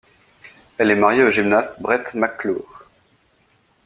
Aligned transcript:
Elle 0.79 0.89
est 0.89 0.95
mariée 0.95 1.21
au 1.23 1.29
gymnaste 1.29 1.79
Brett 1.79 2.15
McClure. 2.15 2.87